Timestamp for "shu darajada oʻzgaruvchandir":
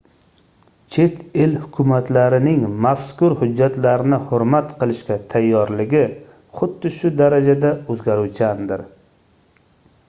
6.99-8.85